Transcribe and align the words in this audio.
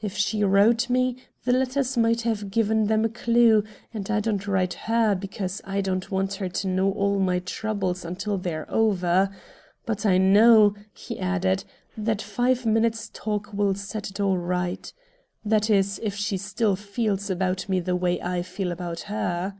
"If 0.00 0.16
she 0.16 0.42
wrote 0.42 0.88
me, 0.88 1.18
the 1.44 1.52
letters 1.52 1.98
might 1.98 2.24
give 2.50 2.68
them 2.68 3.04
a 3.04 3.10
clew, 3.10 3.62
and 3.92 4.08
I 4.10 4.20
don't 4.20 4.48
write 4.48 4.72
HER 4.72 5.14
because 5.14 5.60
I 5.66 5.82
don't 5.82 6.10
want 6.10 6.32
her 6.36 6.48
to 6.48 6.66
know 6.66 6.90
all 6.92 7.18
my 7.18 7.40
troubles 7.40 8.02
until 8.02 8.38
they're 8.38 8.64
over. 8.70 9.28
But 9.84 10.06
I 10.06 10.16
know," 10.16 10.72
he 10.94 11.18
added, 11.20 11.64
"that 11.94 12.22
five 12.22 12.64
minutes' 12.64 13.10
talk 13.12 13.52
will 13.52 13.74
set 13.74 14.08
it 14.08 14.18
all 14.18 14.38
right. 14.38 14.90
That 15.44 15.68
is, 15.68 16.00
if 16.02 16.14
she 16.14 16.38
still 16.38 16.74
feels 16.74 17.28
about 17.28 17.68
me 17.68 17.78
the 17.80 17.96
way 17.96 18.18
I 18.22 18.40
feel 18.40 18.72
about 18.72 19.00
her." 19.12 19.58